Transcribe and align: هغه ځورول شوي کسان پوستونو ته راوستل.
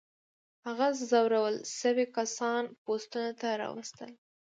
هغه 0.65 0.87
ځورول 1.09 1.55
شوي 1.79 2.05
کسان 2.17 2.63
پوستونو 2.83 3.31
ته 3.39 3.47
راوستل. 3.61 4.11